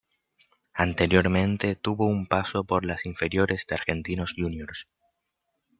[0.73, 4.87] Anteriormente tuvo un paso por las inferiores de Argentinos Juniors.